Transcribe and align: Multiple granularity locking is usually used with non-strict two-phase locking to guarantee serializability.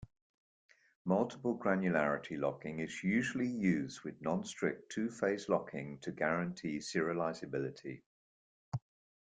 Multiple 1.05 1.55
granularity 1.59 2.35
locking 2.35 2.79
is 2.79 3.03
usually 3.03 3.45
used 3.45 4.01
with 4.01 4.19
non-strict 4.19 4.91
two-phase 4.91 5.47
locking 5.47 5.99
to 5.99 6.11
guarantee 6.11 6.77
serializability. 6.79 8.01